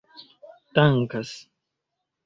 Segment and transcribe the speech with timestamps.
[0.75, 1.31] dankas